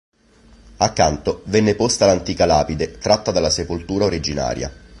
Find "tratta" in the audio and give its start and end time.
2.97-3.29